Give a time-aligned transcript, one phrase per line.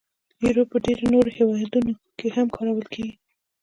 [0.43, 3.13] یورو په ډیری نورو هیوادونو کې هم کارول کېږي.